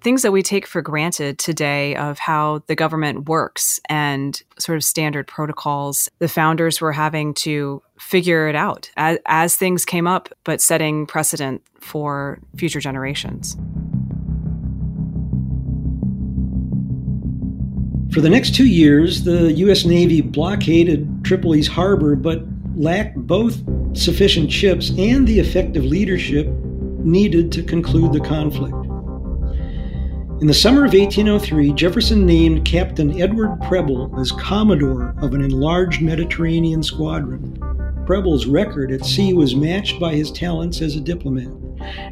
Things 0.00 0.22
that 0.22 0.32
we 0.32 0.42
take 0.42 0.66
for 0.66 0.80
granted 0.80 1.38
today 1.38 1.96
of 1.96 2.18
how 2.20 2.62
the 2.66 2.76
government 2.76 3.28
works 3.28 3.80
and 3.88 4.40
sort 4.58 4.76
of 4.76 4.84
standard 4.84 5.26
protocols, 5.26 6.08
the 6.18 6.28
founders 6.28 6.80
were 6.80 6.92
having 6.92 7.34
to 7.34 7.82
figure 7.98 8.48
it 8.48 8.54
out 8.54 8.90
as, 8.96 9.18
as 9.26 9.56
things 9.56 9.84
came 9.84 10.06
up, 10.06 10.28
but 10.44 10.62
setting 10.62 11.04
precedent 11.04 11.62
for 11.80 12.38
future 12.56 12.80
generations. 12.80 13.56
For 18.12 18.22
the 18.22 18.30
next 18.30 18.54
two 18.54 18.66
years, 18.66 19.22
the 19.24 19.52
U.S. 19.52 19.84
Navy 19.84 20.22
blockaded 20.22 21.06
Tripoli's 21.22 21.66
harbor 21.66 22.16
but 22.16 22.42
lacked 22.74 23.18
both 23.18 23.60
sufficient 23.94 24.50
ships 24.50 24.90
and 24.96 25.26
the 25.26 25.38
effective 25.38 25.84
leadership 25.84 26.46
needed 26.46 27.52
to 27.52 27.62
conclude 27.62 28.14
the 28.14 28.20
conflict. 28.20 28.74
In 30.40 30.46
the 30.46 30.54
summer 30.54 30.86
of 30.86 30.94
1803, 30.94 31.72
Jefferson 31.74 32.24
named 32.24 32.64
Captain 32.64 33.20
Edward 33.20 33.60
Preble 33.68 34.18
as 34.18 34.32
Commodore 34.32 35.14
of 35.20 35.34
an 35.34 35.42
enlarged 35.42 36.00
Mediterranean 36.00 36.82
squadron. 36.82 37.58
Preble's 38.06 38.46
record 38.46 38.90
at 38.90 39.04
sea 39.04 39.34
was 39.34 39.54
matched 39.54 40.00
by 40.00 40.14
his 40.14 40.32
talents 40.32 40.80
as 40.80 40.96
a 40.96 41.00
diplomat, 41.00 41.52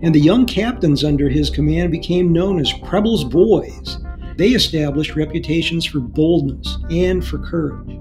and 0.03 0.15
the 0.15 0.21
young 0.21 0.45
captains 0.45 1.05
under 1.05 1.31
his 1.31 1.49
command 1.49 1.91
became 1.91 2.35
known 2.35 2.61
as 2.61 2.73
Preble's 2.85 3.25
Boys 3.25 3.99
they 4.37 4.49
established 4.49 5.17
reputations 5.17 5.85
for 5.85 6.01
boldness 6.01 6.79
and 6.91 7.27
for 7.27 7.39
courage. 7.39 7.99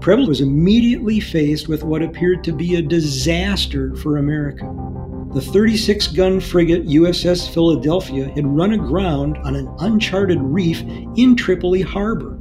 Preble 0.00 0.26
was 0.26 0.40
immediately 0.40 1.20
faced 1.20 1.68
with 1.68 1.84
what 1.84 2.02
appeared 2.02 2.42
to 2.44 2.52
be 2.52 2.76
a 2.76 2.82
disaster 2.82 3.94
for 3.96 4.16
America. 4.16 4.64
The 5.34 5.40
36 5.40 6.08
gun 6.08 6.40
frigate 6.40 6.86
USS 6.86 7.52
Philadelphia 7.52 8.30
had 8.34 8.46
run 8.46 8.72
aground 8.72 9.36
on 9.38 9.54
an 9.54 9.72
uncharted 9.78 10.40
reef 10.40 10.80
in 11.16 11.36
Tripoli 11.36 11.82
harbor, 11.82 12.32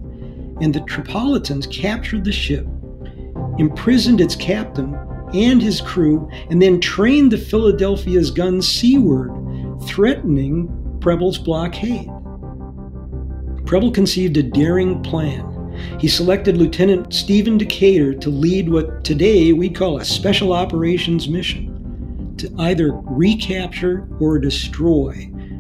and 0.62 0.74
the 0.74 0.79
Tripolitans 0.81 1.72
captured 1.72 2.24
the 2.24 2.31
ship, 2.31 2.65
imprisoned 3.60 4.22
its 4.22 4.36
captain 4.36 4.96
and 5.34 5.62
his 5.62 5.81
crew, 5.81 6.27
and 6.50 6.62
then 6.62 6.79
trained 6.79 7.31
the 7.31 7.38
Philadelphia's 7.38 8.31
guns 8.31 8.67
seaward, 8.67 9.31
threatening 9.86 10.98
Preble's 11.00 11.38
blockade. 11.38 12.10
Preble 13.70 13.92
conceived 13.92 14.36
a 14.36 14.42
daring 14.42 15.00
plan. 15.04 15.78
He 16.00 16.08
selected 16.08 16.58
Lieutenant 16.58 17.14
Stephen 17.14 17.56
Decatur 17.56 18.16
to 18.16 18.32
lead 18.32 18.68
what 18.68 19.04
today 19.04 19.54
we 19.54 19.70
call 19.70 20.00
a 20.00 20.06
special 20.06 20.54
operations 20.54 21.30
mission 21.30 22.34
to 22.40 22.52
either 22.58 22.94
recapture 23.04 24.08
or 24.20 24.40
destroy 24.40 25.14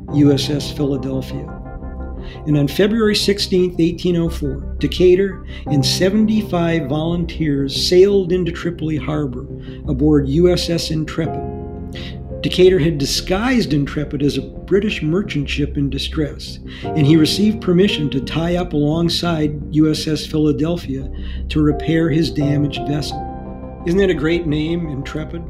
USS 0.07 0.75
Philadelphia. 0.75 1.45
And 2.47 2.57
on 2.57 2.67
February 2.67 3.15
16, 3.15 3.73
1804, 3.73 4.77
Decatur 4.79 5.45
and 5.67 5.85
75 5.85 6.89
volunteers 6.89 7.87
sailed 7.87 8.31
into 8.31 8.51
Tripoli 8.51 8.97
harbor 8.97 9.43
aboard 9.87 10.25
USS 10.25 10.89
Intrepid. 10.89 11.48
Decatur 12.41 12.79
had 12.79 12.97
disguised 12.97 13.73
Intrepid 13.73 14.23
as 14.23 14.37
a 14.37 14.41
British 14.41 15.01
merchant 15.01 15.49
ship 15.49 15.77
in 15.77 15.89
distress, 15.89 16.59
and 16.83 17.05
he 17.05 17.17
received 17.17 17.61
permission 17.61 18.09
to 18.11 18.21
tie 18.21 18.55
up 18.55 18.71
alongside 18.71 19.59
USS 19.71 20.25
Philadelphia 20.25 21.11
to 21.49 21.61
repair 21.61 22.09
his 22.09 22.31
damaged 22.31 22.87
vessel. 22.87 23.83
Isn't 23.85 23.99
that 23.99 24.09
a 24.09 24.13
great 24.13 24.47
name, 24.47 24.87
Intrepid? 24.87 25.43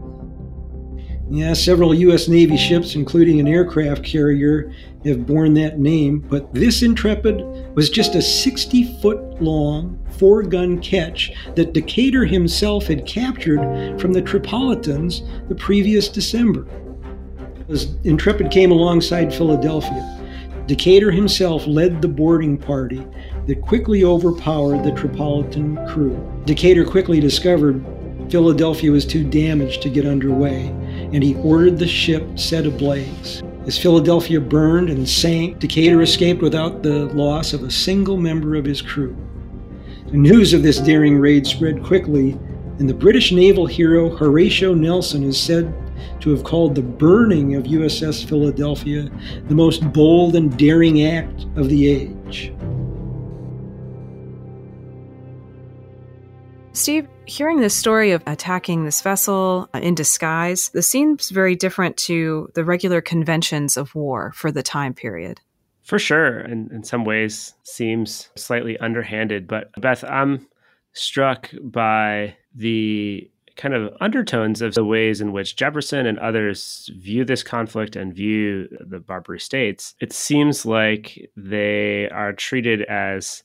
Yeah, 1.31 1.53
several 1.53 1.93
U.S. 1.93 2.27
Navy 2.27 2.57
ships, 2.57 2.95
including 2.95 3.39
an 3.39 3.48
aircraft 3.48 4.03
carrier, 4.03 4.74
have 5.05 5.27
borne 5.27 5.53
that 5.53 5.77
name, 5.77 6.21
but 6.27 6.51
this 6.55 6.81
Intrepid 6.81 7.75
was 7.75 7.91
just 7.91 8.15
a 8.15 8.21
60 8.21 9.00
foot 9.00 9.39
long, 9.39 10.03
four 10.17 10.41
gun 10.41 10.81
ketch 10.81 11.31
that 11.55 11.74
Decatur 11.74 12.25
himself 12.25 12.88
had 12.88 13.05
captured 13.05 13.59
from 14.01 14.12
the 14.12 14.24
Tripolitans 14.24 15.21
the 15.48 15.55
previous 15.55 16.09
December. 16.09 16.65
As 17.69 17.95
Intrepid 18.03 18.50
came 18.50 18.71
alongside 18.71 19.31
Philadelphia, 19.31 20.15
Decatur 20.65 21.12
himself 21.12 21.67
led 21.67 22.01
the 22.01 22.07
boarding 22.07 22.57
party 22.57 23.05
that 23.45 23.62
quickly 23.62 24.03
overpowered 24.03 24.83
the 24.83 24.91
Tripolitan 24.91 25.88
crew. 25.93 26.17
Decatur 26.45 26.86
quickly 26.86 27.19
discovered 27.19 27.86
Philadelphia 28.29 28.91
was 28.91 29.05
too 29.05 29.24
damaged 29.24 29.81
to 29.81 29.89
get 29.89 30.05
underway, 30.05 30.74
and 31.13 31.24
he 31.24 31.36
ordered 31.36 31.78
the 31.80 31.88
ship 31.88 32.39
set 32.39 32.66
ablaze. 32.66 33.42
As 33.66 33.78
Philadelphia 33.78 34.39
burned 34.39 34.89
and 34.89 35.08
sank, 35.08 35.60
Decatur 35.60 36.01
escaped 36.01 36.42
without 36.42 36.82
the 36.82 37.06
loss 37.08 37.54
of 37.54 37.63
a 37.63 37.72
single 37.72 38.18
member 38.18 38.56
of 38.56 38.66
his 38.66 38.82
crew. 38.82 39.16
The 40.08 40.18
news 40.18 40.54
of 40.54 40.63
this 40.63 40.80
daring 40.80 41.18
raid 41.18 41.46
spread 41.46 41.84
quickly, 41.84 42.32
and 42.80 42.89
the 42.89 42.94
British 42.94 43.32
naval 43.32 43.68
hero 43.68 44.10
Horatio 44.16 44.74
Nelson 44.74 45.24
is 45.24 45.39
said 45.39 45.74
to 46.22 46.32
have 46.32 46.44
called 46.44 46.75
the 46.75 46.82
burning 46.82 47.56
of 47.56 47.66
USS 47.66 48.25
Philadelphia 48.25 49.10
the 49.48 49.56
most 49.56 49.92
bold 49.94 50.36
and 50.36 50.58
daring 50.58 51.06
act 51.06 51.46
of 51.56 51.70
the 51.70 51.88
age. 51.88 52.54
Steve, 56.72 57.08
hearing 57.26 57.60
this 57.60 57.74
story 57.74 58.12
of 58.12 58.24
attacking 58.28 58.86
this 58.86 59.02
vessel 59.02 59.70
uh, 59.74 59.80
in 59.80 59.96
disguise, 59.96 60.70
this 60.70 60.88
seems 60.88 61.30
very 61.30 61.56
different 61.56 61.98
to 61.98 62.50
the 62.54 62.64
regular 62.64 63.02
conventions 63.02 63.76
of 63.76 63.94
war 63.96 64.32
for 64.36 64.52
the 64.52 64.64
time 64.64 64.94
period. 64.94 65.42
For 65.84 65.98
sure, 65.98 66.38
and 66.38 66.72
in 66.72 66.84
some 66.84 67.04
ways 67.04 67.54
seems 67.64 68.30
slightly 68.36 68.78
underhanded. 68.78 69.48
But 69.48 69.72
Beth, 69.82 70.04
I'm 70.04 70.48
struck 70.94 71.50
by 71.64 72.38
the 72.54 73.30
kind 73.56 73.74
of 73.74 73.94
undertones 74.00 74.62
of 74.62 74.74
the 74.76 74.86
ways 74.86 75.20
in 75.20 75.34
which 75.34 75.56
Jefferson 75.56 76.06
and 76.06 76.18
others 76.20 76.90
view 76.96 77.26
this 77.26 77.44
conflict 77.44 77.96
and 77.96 78.14
view 78.14 78.70
the 78.80 79.00
Barbary 79.00 79.40
states. 79.40 79.96
It 80.00 80.14
seems 80.14 80.66
like 80.66 81.30
they 81.36 82.08
are 82.10 82.32
treated 82.32 82.84
as 82.84 83.44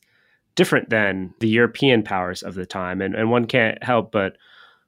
different 0.55 0.89
than 0.89 1.33
the 1.39 1.49
European 1.49 2.03
powers 2.03 2.43
of 2.43 2.55
the 2.55 2.65
time. 2.65 3.01
And, 3.01 3.15
and 3.15 3.29
one 3.29 3.45
can't 3.45 3.83
help 3.83 4.11
but 4.11 4.37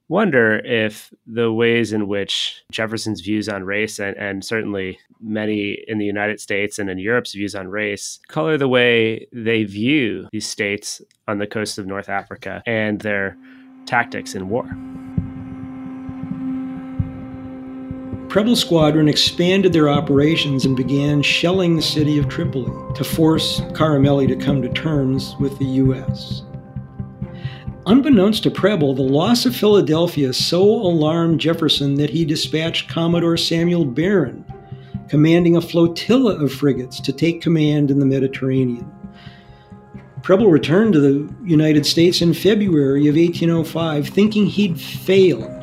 wonder 0.09 0.59
if 0.59 1.13
the 1.25 1.51
ways 1.51 1.91
in 1.91 2.07
which 2.07 2.63
Jefferson's 2.71 3.21
views 3.21 3.49
on 3.49 3.63
race 3.63 3.99
and, 3.99 4.15
and 4.17 4.43
certainly 4.43 4.97
many 5.19 5.77
in 5.87 5.97
the 5.97 6.05
United 6.05 6.39
States 6.39 6.79
and 6.79 6.89
in 6.89 6.97
Europe's 6.97 7.33
views 7.33 7.55
on 7.55 7.67
race 7.67 8.19
color 8.27 8.57
the 8.57 8.67
way 8.67 9.27
they 9.33 9.63
view 9.63 10.27
these 10.31 10.47
states 10.47 11.01
on 11.27 11.39
the 11.39 11.47
coast 11.47 11.77
of 11.77 11.85
North 11.85 12.09
Africa 12.09 12.63
and 12.65 13.01
their 13.01 13.37
tactics 13.85 14.33
in 14.33 14.49
war. 14.49 14.65
Preble 18.37 18.55
Squadron 18.55 19.07
expanded 19.07 19.73
their 19.73 19.89
operations 19.89 20.63
and 20.63 20.77
began 20.77 21.23
shelling 21.23 21.75
the 21.75 21.81
city 21.81 22.19
of 22.19 22.29
Tripoli 22.29 22.71
to 22.93 23.03
force 23.03 23.61
Karamanli 23.71 24.27
to 24.27 24.35
come 24.35 24.61
to 24.61 24.69
terms 24.69 25.35
with 25.39 25.57
the 25.57 25.65
U.S. 25.65 26.43
Unbeknownst 27.87 28.43
to 28.43 28.51
Preble, 28.51 28.93
the 28.93 29.01
loss 29.01 29.47
of 29.47 29.55
Philadelphia 29.55 30.33
so 30.33 30.61
alarmed 30.63 31.39
Jefferson 31.39 31.95
that 31.95 32.11
he 32.11 32.25
dispatched 32.25 32.87
Commodore 32.87 33.37
Samuel 33.37 33.85
Barron, 33.85 34.45
commanding 35.09 35.57
a 35.57 35.61
flotilla 35.61 36.35
of 36.35 36.53
frigates, 36.53 36.99
to 36.99 37.11
take 37.11 37.41
command 37.41 37.89
in 37.89 37.97
the 37.97 38.05
Mediterranean. 38.05 38.87
Preble 40.21 40.51
returned 40.51 40.93
to 40.93 40.99
the 40.99 41.35
United 41.43 41.87
States 41.87 42.21
in 42.21 42.35
February 42.35 43.07
of 43.07 43.15
1805, 43.15 44.09
thinking 44.09 44.45
he'd 44.45 44.79
failed. 44.79 45.56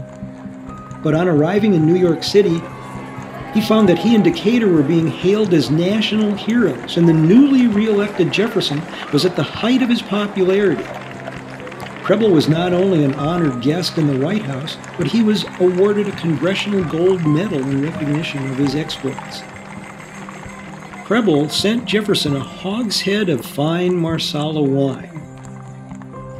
But 1.05 1.15
on 1.15 1.29
arriving 1.29 1.75
in 1.75 1.87
New 1.87 1.95
York 1.95 2.25
City, 2.25 2.61
he 3.53 3.61
found 3.61 3.89
that 3.89 3.99
he 3.99 4.17
and 4.17 4.25
Decatur 4.25 4.69
were 4.69 4.83
being 4.83 5.07
hailed 5.07 5.55
as 5.55 5.71
national 5.71 6.35
heroes, 6.35 6.97
and 6.97 7.09
the 7.09 7.13
newly 7.13 7.69
reelected 7.69 8.33
Jefferson 8.33 8.83
was 9.13 9.25
at 9.25 9.37
the 9.37 9.43
height 9.45 9.83
of 9.83 9.89
his 9.89 10.03
popularity. 10.03 10.83
Preble 12.03 12.31
was 12.31 12.49
not 12.49 12.73
only 12.73 13.05
an 13.05 13.15
honored 13.15 13.63
guest 13.63 13.97
in 13.97 14.07
the 14.07 14.19
White 14.19 14.43
House, 14.43 14.77
but 14.99 15.07
he 15.07 15.23
was 15.23 15.45
awarded 15.61 16.09
a 16.09 16.13
Congressional 16.17 16.83
Gold 16.85 17.25
Medal 17.25 17.61
in 17.61 17.83
recognition 17.83 18.51
of 18.51 18.57
his 18.57 18.75
exploits. 18.75 19.43
Preble 21.05 21.49
sent 21.51 21.85
Jefferson 21.85 22.35
a 22.35 22.41
hogshead 22.41 23.29
of 23.29 23.45
fine 23.45 23.95
Marsala 23.95 24.63
wine, 24.63 25.21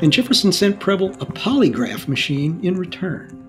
and 0.03 0.13
Jefferson 0.13 0.53
sent 0.53 0.81
Preble 0.81 1.11
a 1.21 1.27
polygraph 1.27 2.09
machine 2.09 2.61
in 2.63 2.77
return. 2.77 3.44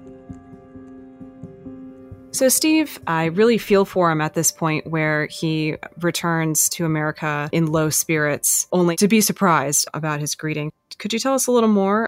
So, 2.35 2.49
Steve, 2.49 2.99
I 3.07 3.27
really 3.27 3.57
feel 3.57 3.85
for 3.85 4.11
him 4.11 4.19
at 4.19 4.33
this 4.33 4.51
point 4.51 4.87
where 4.87 5.27
he 5.27 5.77
returns 6.01 6.67
to 6.71 6.83
America 6.83 7.47
in 7.53 7.67
low 7.67 7.89
spirits, 7.89 8.67
only 8.73 8.97
to 8.97 9.07
be 9.07 9.21
surprised 9.21 9.87
about 9.93 10.19
his 10.19 10.35
greeting. 10.35 10.73
Could 10.97 11.13
you 11.13 11.19
tell 11.19 11.33
us 11.33 11.47
a 11.47 11.53
little 11.53 11.69
more? 11.69 12.07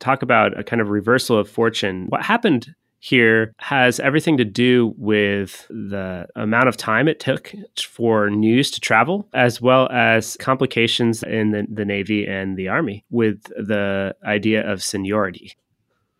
Talk 0.00 0.22
about 0.22 0.58
a 0.58 0.64
kind 0.64 0.82
of 0.82 0.88
reversal 0.88 1.38
of 1.38 1.48
fortune. 1.48 2.06
What 2.08 2.24
happened 2.24 2.74
here 2.98 3.52
has 3.58 4.00
everything 4.00 4.36
to 4.38 4.44
do 4.44 4.92
with 4.98 5.64
the 5.68 6.26
amount 6.34 6.66
of 6.66 6.76
time 6.76 7.06
it 7.06 7.20
took 7.20 7.52
for 7.80 8.28
news 8.30 8.68
to 8.72 8.80
travel, 8.80 9.28
as 9.32 9.62
well 9.62 9.88
as 9.92 10.36
complications 10.38 11.22
in 11.22 11.52
the, 11.52 11.64
the 11.72 11.84
Navy 11.84 12.26
and 12.26 12.56
the 12.56 12.66
Army 12.66 13.04
with 13.10 13.44
the 13.44 14.16
idea 14.24 14.68
of 14.68 14.82
seniority. 14.82 15.56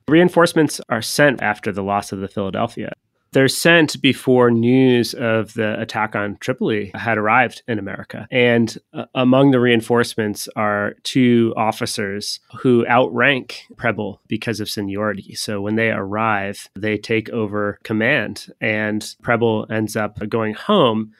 Reinforcements 0.09 0.81
are 0.89 1.03
sent 1.03 1.43
after 1.43 1.71
the 1.71 1.83
loss 1.83 2.13
of 2.13 2.21
the 2.21 2.29
Philadelphia. 2.29 2.93
They're 3.33 3.49
sent 3.49 4.01
before 4.01 4.51
news 4.51 5.13
of 5.13 5.53
the 5.53 5.79
attack 5.79 6.17
on 6.17 6.39
Tripoli 6.41 6.93
had 6.95 7.19
arrived 7.19 7.63
in 7.69 7.79
America. 7.79 8.27
And 8.31 8.75
uh, 8.95 9.05
among 9.15 9.51
the 9.51 9.61
reinforcements 9.61 10.49
are 10.57 10.95
two 11.03 11.53
officers 11.55 12.41
who 12.61 12.87
outrank 12.87 13.65
Preble 13.77 14.23
because 14.29 14.61
of 14.61 14.71
seniority. 14.71 15.35
So 15.35 15.61
when 15.61 15.77
they 15.77 15.91
arrive, 15.91 16.71
they 16.75 16.97
take 16.97 17.29
over 17.29 17.79
command, 17.83 18.47
and 18.63 19.15
Preble 19.23 19.67
ends 19.71 19.95
up 19.95 20.27
going 20.31 20.55
home. 20.55 21.13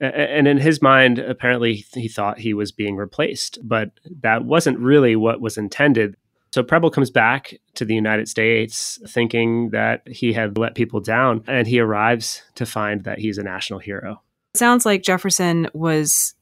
And 0.00 0.48
in 0.48 0.58
his 0.58 0.82
mind, 0.82 1.20
apparently, 1.20 1.84
he 1.94 2.08
thought 2.08 2.40
he 2.40 2.54
was 2.54 2.72
being 2.72 2.96
replaced, 2.96 3.60
but 3.62 3.92
that 4.22 4.44
wasn't 4.44 4.80
really 4.80 5.14
what 5.14 5.40
was 5.40 5.56
intended. 5.56 6.16
So 6.52 6.62
Preble 6.62 6.90
comes 6.90 7.10
back 7.10 7.54
to 7.76 7.86
the 7.86 7.94
United 7.94 8.28
States 8.28 8.98
thinking 9.08 9.70
that 9.70 10.06
he 10.06 10.34
had 10.34 10.58
let 10.58 10.74
people 10.74 11.00
down, 11.00 11.42
and 11.46 11.66
he 11.66 11.80
arrives 11.80 12.42
to 12.56 12.66
find 12.66 13.04
that 13.04 13.18
he's 13.18 13.38
a 13.38 13.42
national 13.42 13.78
hero. 13.78 14.20
It 14.54 14.58
sounds 14.58 14.84
like 14.84 15.02
Jefferson 15.02 15.70
was 15.72 16.34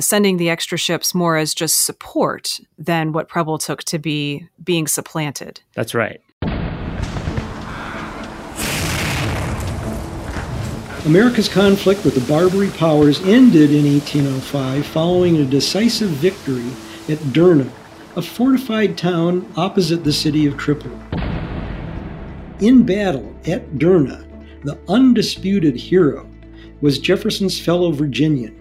sending 0.00 0.36
the 0.36 0.48
extra 0.48 0.78
ships 0.78 1.12
more 1.12 1.36
as 1.36 1.54
just 1.54 1.84
support 1.84 2.60
than 2.78 3.12
what 3.12 3.28
Preble 3.28 3.58
took 3.58 3.82
to 3.84 3.98
be 3.98 4.48
being 4.62 4.86
supplanted. 4.86 5.60
That's 5.74 5.92
right. 5.92 6.20
America's 11.04 11.48
conflict 11.48 12.04
with 12.04 12.14
the 12.14 12.32
Barbary 12.32 12.70
powers 12.70 13.20
ended 13.22 13.72
in 13.72 13.92
1805 13.92 14.86
following 14.86 15.38
a 15.38 15.44
decisive 15.44 16.10
victory 16.10 16.68
at 17.08 17.18
Derna 17.32 17.68
a 18.18 18.22
fortified 18.22 18.98
town 18.98 19.48
opposite 19.56 20.02
the 20.02 20.12
city 20.12 20.44
of 20.44 20.56
Tripoli. 20.56 20.90
In 22.58 22.82
battle 22.82 23.32
at 23.46 23.78
Derna, 23.78 24.26
the 24.64 24.76
undisputed 24.88 25.76
hero 25.76 26.28
was 26.80 26.98
Jefferson's 26.98 27.60
fellow 27.60 27.92
Virginian, 27.92 28.56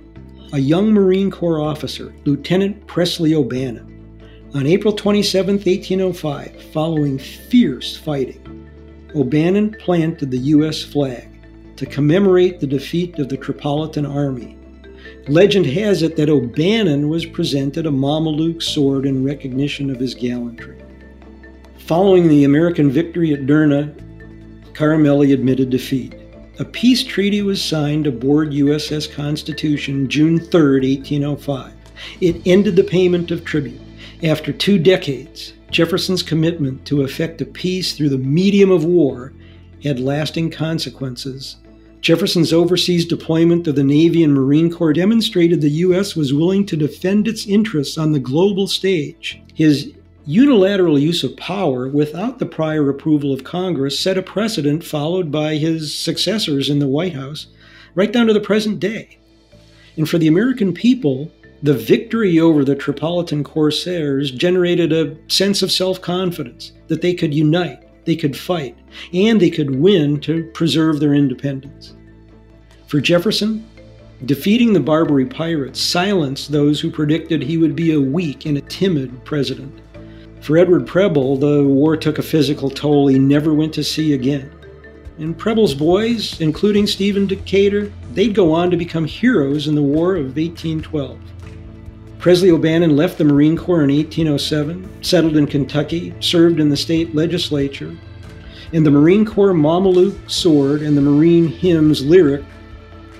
a 0.54 0.60
young 0.60 0.91
Marine 0.91 1.32
Corps 1.32 1.60
officer, 1.60 2.13
Lieutenant 2.24 2.86
Presley 2.86 3.34
O'Bannon. 3.34 4.22
On 4.54 4.67
April 4.67 4.93
27, 4.93 5.56
1805, 5.56 6.62
following 6.72 7.17
fierce 7.17 7.98
fighting, 7.98 8.70
O'Bannon 9.15 9.76
planted 9.80 10.30
the 10.30 10.38
U.S. 10.38 10.84
flag 10.84 11.32
to 11.78 11.88
commemorate 11.88 12.60
the 12.60 12.67
defeat 12.67 13.17
of 13.17 13.28
the 13.28 13.38
Tripolitan 13.38 14.08
Army 14.08 14.57
Legend 15.30 15.66
has 15.66 16.04
it 16.04 16.16
that 16.16 16.30
O'Bannon 16.30 17.10
was 17.10 17.26
presented 17.26 17.86
a 17.86 17.92
Mameluke 17.92 18.63
sword 18.63 19.06
in 19.06 19.26
recognition 19.26 19.90
of 19.90 20.00
his 20.00 20.16
gallantry. 20.16 20.82
Following 21.80 22.30
the 22.30 22.46
American 22.46 22.90
victory 22.90 23.34
at 23.34 23.46
Derna, 23.46 23.94
Karamanli 24.72 25.34
admitted 25.34 25.70
defeat. 25.70 26.16
A 26.60 26.66
peace 26.66 27.04
treaty 27.04 27.42
was 27.42 27.62
signed 27.62 28.08
aboard 28.08 28.52
USS 28.52 29.12
Constitution 29.13 30.08
June 30.08 30.40
3, 30.40 30.96
1805. 30.98 31.74
It 32.22 32.42
ended 32.48 32.78
the 32.78 32.84
payment 32.86 33.30
of 33.30 33.44
tribute. 33.44 33.82
After 34.24 34.54
two 34.54 34.80
decades, 34.80 35.52
Jefferson's 35.70 36.24
commitment 36.24 36.86
to 36.86 37.02
effect 37.02 37.42
a 37.42 37.46
peace 37.46 37.98
through 37.98 38.10
the 38.10 38.18
medium 38.18 38.72
of 38.72 38.86
war 38.86 39.34
had 39.84 40.00
lasting 40.00 40.52
consequences 40.52 41.58
Jefferson's 42.08 42.54
overseas 42.54 43.06
deployment 43.06 43.67
of 43.67 43.76
the 43.76 43.84
Navy 43.84 44.24
and 44.24 44.34
Marine 44.34 44.72
Corps 44.72 44.93
demonstrated 44.93 45.60
the 45.60 45.82
U.S. 45.88 46.15
was 46.15 46.34
willing 46.34 46.65
to 46.67 46.78
defend 46.78 47.28
its 47.28 47.46
interests 47.46 47.98
on 47.98 48.13
the 48.13 48.20
global 48.22 48.65
stage. 48.65 49.41
His 49.54 49.91
unilateral 50.26 50.98
use 50.98 51.26
of 51.26 51.36
power 51.36 51.89
without 51.89 52.39
the 52.39 52.46
prior 52.46 52.89
approval 52.89 53.34
of 53.34 53.43
Congress 53.43 54.00
set 54.00 54.17
a 54.17 54.22
precedent 54.22 54.86
followed 54.86 55.34
by 55.34 55.56
his 55.56 55.93
successors 55.93 56.70
in 56.70 56.80
the 56.80 56.88
White 56.88 57.12
House, 57.12 57.48
right 57.93 58.13
down 58.13 58.28
to 58.28 58.34
the 58.34 58.39
present 58.39 58.80
day. 58.80 59.17
And 59.98 60.08
for 60.08 60.17
the 60.17 60.28
American 60.28 60.74
people, 60.74 61.30
the 61.62 61.74
victory 61.74 62.39
over 62.39 62.63
the 62.63 62.78
Tripolitan 62.78 63.43
corsairs 63.43 64.32
generated 64.32 64.93
a 64.93 65.17
sense 65.30 65.62
of 65.62 65.74
self 65.74 66.02
confidence 66.02 66.72
that 66.88 67.02
they 67.02 67.13
could 67.13 67.34
unite 67.34 67.84
they 68.08 68.15
could 68.15 68.38
fight, 68.38 68.76
and 69.13 69.39
they 69.39 69.50
could 69.50 69.76
win 69.76 70.20
to 70.22 70.46
preserve 70.54 71.02
their 71.02 71.13
independence. 71.13 71.93
For 72.88 73.02
Jefferson, 73.02 73.67
defeating 74.26 74.71
the 74.71 74.80
Barbary 74.80 75.26
pirates 75.26 75.82
silenced 75.82 76.54
those 76.54 76.80
who 76.80 76.89
predicted 76.89 77.41
he 77.41 77.58
would 77.58 77.76
be 77.76 77.91
a 77.91 78.00
weak 78.00 78.45
and 78.45 78.58
a 78.58 78.62
timid 78.62 79.26
president. 79.26 79.82
For 80.39 80.58
Edward 80.58 80.88
Preble, 80.88 81.36
the 81.36 81.63
war 81.63 81.97
took 81.97 82.17
a 82.17 82.23
physical 82.23 82.69
toll 82.69 83.08
he 83.08 83.19
never 83.19 83.54
went 83.54 83.73
to 83.73 83.84
sea 83.84 84.13
again. 84.13 84.50
And 85.17 85.38
Preble's 85.38 85.73
boys, 85.73 86.39
including 86.39 86.88
Stephen 86.88 87.28
Decatur, 87.28 87.91
they'd 88.13 88.34
go 88.34 88.54
on 88.54 88.71
to 88.71 88.78
become 88.78 89.04
heroes 89.04 89.67
in 89.67 89.76
the 89.76 89.82
War 89.82 90.15
of 90.15 90.38
1812. 90.38 91.19
Presley 92.19 92.52
O'Bannon 92.52 92.95
left 92.95 93.17
the 93.17 93.26
Marine 93.26 93.58
Corps 93.58 93.84
in 93.84 93.93
1807, 93.93 95.04
settled 95.04 95.36
in 95.36 95.45
Kentucky, 95.45 96.13
served 96.21 96.62
in 96.62 96.69
the 96.69 96.78
state 96.78 97.13
legislature, 97.13 97.97
and 98.71 98.86
the 98.86 98.91
Marine 98.91 99.26
Corps 99.26 99.54
Mameluke 99.54 100.17
sword 100.32 100.82
and 100.82 100.95
the 100.95 101.02
Marine 101.02 101.47
hymns 101.47 102.06
lyric 102.06 102.43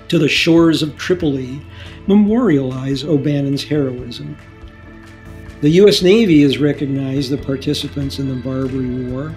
to 0.10 0.20
the 0.20 0.28
shores 0.28 0.82
of 0.82 0.98
Tripoli 0.98 1.62
memorialize 2.08 3.04
O'Bannon's 3.04 3.64
heroism. 3.64 4.38
The 5.62 5.70
U.S. 5.72 6.02
Navy 6.02 6.44
has 6.44 6.60
recognized 6.60 7.32
the 7.32 7.38
participants 7.38 8.20
in 8.20 8.30
the 8.30 8.36
Barbary 8.36 9.06
War, 9.06 9.34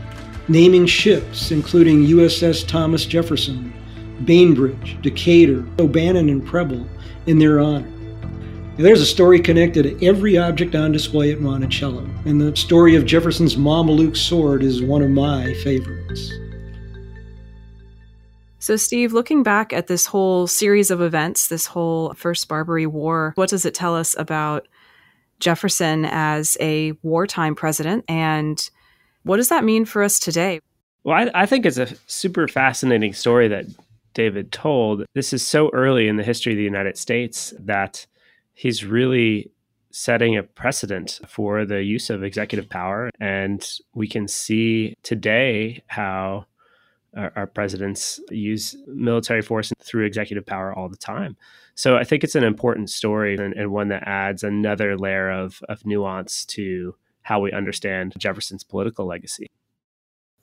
naming 0.48 0.86
ships 0.86 1.50
including 1.50 2.06
USS 2.06 2.66
Thomas 2.66 3.06
Jefferson, 3.06 3.72
Bainbridge, 4.24 4.98
Decatur, 5.00 5.64
O'Bannon, 5.78 6.28
and 6.28 6.46
Preble 6.46 6.86
in 7.26 7.38
their 7.38 7.60
honor. 7.60 7.90
There's 8.76 9.00
a 9.00 9.06
story 9.06 9.40
connected 9.40 9.82
to 9.82 10.06
every 10.06 10.38
object 10.38 10.74
on 10.74 10.92
display 10.92 11.32
at 11.32 11.40
Monticello, 11.40 12.08
and 12.24 12.40
the 12.40 12.54
story 12.56 12.96
of 12.96 13.04
Jefferson's 13.04 13.56
Mameluke 13.56 14.16
sword 14.16 14.62
is 14.62 14.82
one 14.82 15.02
of 15.02 15.10
my 15.10 15.52
favorites. 15.54 16.32
So, 18.60 18.76
Steve, 18.76 19.14
looking 19.14 19.42
back 19.42 19.72
at 19.72 19.86
this 19.86 20.04
whole 20.04 20.46
series 20.46 20.90
of 20.90 21.00
events, 21.00 21.48
this 21.48 21.64
whole 21.64 22.12
First 22.12 22.46
Barbary 22.46 22.86
War, 22.86 23.32
what 23.34 23.48
does 23.48 23.64
it 23.64 23.72
tell 23.72 23.96
us 23.96 24.14
about 24.18 24.68
Jefferson 25.38 26.04
as 26.04 26.58
a 26.60 26.92
wartime 27.02 27.54
president? 27.54 28.04
And 28.06 28.70
what 29.22 29.38
does 29.38 29.48
that 29.48 29.64
mean 29.64 29.86
for 29.86 30.02
us 30.02 30.18
today? 30.18 30.60
Well, 31.04 31.16
I, 31.16 31.42
I 31.42 31.46
think 31.46 31.64
it's 31.64 31.78
a 31.78 31.88
super 32.06 32.46
fascinating 32.48 33.14
story 33.14 33.48
that 33.48 33.64
David 34.12 34.52
told. 34.52 35.06
This 35.14 35.32
is 35.32 35.46
so 35.46 35.70
early 35.72 36.06
in 36.06 36.16
the 36.16 36.22
history 36.22 36.52
of 36.52 36.58
the 36.58 36.62
United 36.62 36.98
States 36.98 37.54
that 37.58 38.06
he's 38.52 38.84
really 38.84 39.50
setting 39.90 40.36
a 40.36 40.42
precedent 40.42 41.18
for 41.26 41.64
the 41.64 41.82
use 41.82 42.10
of 42.10 42.22
executive 42.22 42.68
power. 42.68 43.10
And 43.20 43.66
we 43.94 44.06
can 44.06 44.28
see 44.28 44.94
today 45.02 45.82
how 45.86 46.44
our, 47.16 47.32
our, 47.36 47.46
presidents 47.46 48.20
use 48.30 48.76
military 48.86 49.42
force 49.42 49.72
through 49.82 50.04
executive 50.04 50.46
power 50.46 50.72
all 50.72 50.88
the 50.88 50.96
time. 50.96 51.36
So 51.74 51.96
I 51.96 52.04
think 52.04 52.24
it's 52.24 52.34
an 52.34 52.44
important 52.44 52.90
story 52.90 53.36
and, 53.36 53.54
and 53.54 53.72
one 53.72 53.88
that 53.88 54.06
adds 54.06 54.44
another 54.44 54.96
layer 54.96 55.30
of, 55.30 55.62
of 55.68 55.84
nuance 55.84 56.44
to 56.46 56.94
how 57.22 57.40
we 57.40 57.52
understand 57.52 58.14
Jefferson's 58.18 58.64
political 58.64 59.06
legacy. 59.06 59.46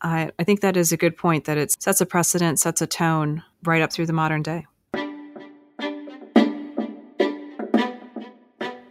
I, 0.02 0.32
I 0.38 0.44
think 0.44 0.62
that 0.62 0.78
is 0.78 0.92
a 0.92 0.98
good 0.98 1.18
point 1.18 1.46
that 1.46 1.58
it 1.58 1.82
sets 1.82 2.02
a 2.02 2.06
precedent, 2.06 2.60
sets 2.60 2.82
a 2.82 2.88
tone 2.88 3.44
right 3.64 3.82
up 3.82 3.92
through 3.92 4.06
the 4.06 4.14
modern 4.14 4.44
day. 4.44 4.66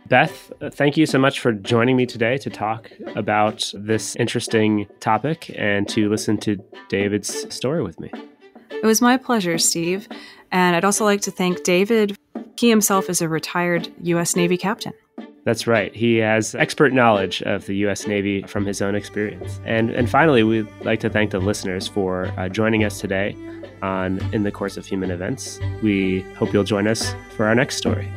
Beth, 0.08 0.52
thank 0.72 0.96
you 0.96 1.04
so 1.04 1.18
much 1.18 1.40
for 1.40 1.52
joining 1.52 1.96
me 1.96 2.06
today 2.06 2.38
to 2.38 2.50
talk 2.50 2.90
about 3.16 3.72
this 3.74 4.14
interesting 4.16 4.86
topic 5.00 5.52
and 5.56 5.88
to 5.88 6.08
listen 6.08 6.38
to 6.38 6.56
David's 6.88 7.52
story 7.54 7.82
with 7.82 7.98
me. 7.98 8.10
It 8.70 8.84
was 8.84 9.00
my 9.00 9.16
pleasure, 9.16 9.58
Steve. 9.58 10.08
And 10.52 10.76
I'd 10.76 10.84
also 10.84 11.04
like 11.04 11.22
to 11.22 11.30
thank 11.30 11.64
David. 11.64 12.16
He 12.56 12.70
himself 12.70 13.10
is 13.10 13.20
a 13.20 13.28
retired 13.28 13.92
U.S. 14.02 14.36
Navy 14.36 14.56
captain. 14.56 14.92
That's 15.44 15.66
right. 15.66 15.94
He 15.94 16.16
has 16.16 16.54
expert 16.54 16.92
knowledge 16.92 17.42
of 17.42 17.66
the 17.66 17.76
U.S. 17.76 18.06
Navy 18.06 18.42
from 18.42 18.64
his 18.64 18.82
own 18.82 18.94
experience. 18.94 19.60
And, 19.64 19.90
and 19.90 20.10
finally, 20.10 20.42
we'd 20.42 20.68
like 20.82 21.00
to 21.00 21.10
thank 21.10 21.30
the 21.30 21.38
listeners 21.38 21.88
for 21.88 22.26
uh, 22.36 22.48
joining 22.48 22.84
us 22.84 23.00
today 23.00 23.36
on 23.82 24.18
In 24.32 24.42
the 24.42 24.50
Course 24.50 24.76
of 24.76 24.86
Human 24.86 25.10
Events. 25.10 25.60
We 25.82 26.20
hope 26.36 26.52
you'll 26.52 26.64
join 26.64 26.86
us 26.86 27.14
for 27.36 27.46
our 27.46 27.54
next 27.54 27.76
story. 27.76 28.10